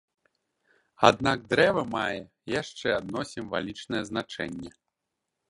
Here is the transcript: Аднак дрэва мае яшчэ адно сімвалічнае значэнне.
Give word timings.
Аднак 1.09 1.43
дрэва 1.51 1.83
мае 1.97 2.17
яшчэ 2.61 2.87
адно 2.99 3.27
сімвалічнае 3.35 4.03
значэнне. 4.11 4.71